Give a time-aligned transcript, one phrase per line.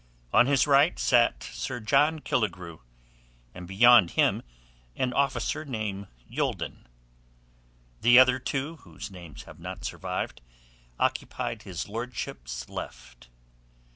[0.33, 2.79] On his right sat Sir John Killigrew,
[3.53, 4.41] and beyond him
[4.95, 6.87] an officer named Youldon.
[8.01, 10.41] The other two, whose names have not survived,
[10.97, 13.27] occupied his lordship's left.